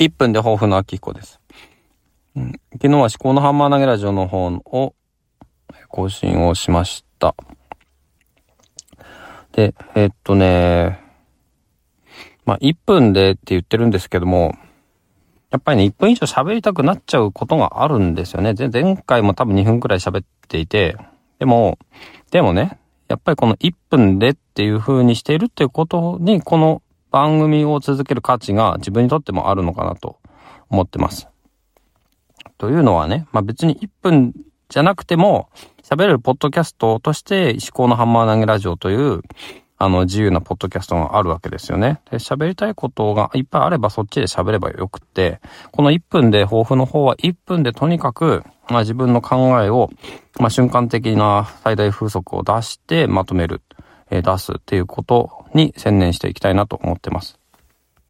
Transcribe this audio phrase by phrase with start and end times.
[0.00, 1.40] 1分で抱負の秋彦です。
[2.34, 4.94] うん、昨日は思考のハンマー投げラジオの方を
[5.88, 7.34] 更新をしました。
[9.52, 11.00] で、えっとね、
[12.46, 14.54] まあ、1分でって言ってるんですけども、
[15.50, 18.54] やっぱりね、1分以上喋りたくなっちゃうことがあるんですよね。
[18.54, 20.96] 前回も多分2分くらい喋っていて、
[21.38, 21.78] でも、
[22.30, 22.78] でもね、
[23.08, 26.80] やっぱりこの1分でっていう風にしているっていうことに、この
[27.10, 30.18] 番組を続ける価値が自分にとってもあるのかなと
[30.68, 31.28] 思ってます。
[32.58, 34.34] というのはね、まあ別に1分
[34.68, 35.48] じゃなくても、
[35.82, 39.22] 喋れるポッドキャストとして、思考のハンマー投げラジオという、
[39.78, 42.02] あの、自由なポッドキャストがあるわけですよね。
[42.12, 45.40] 喋りたいことがいっぱいあればそっちで喋ればよくって、
[45.72, 49.90] この1分で、抱負の方は1分でとにかく、まあ自分の考えを、
[50.38, 53.62] まあ瞬間的な最大風速を出してまとめる、
[54.10, 57.39] 出すっていうことに専念していきたいなと思ってます。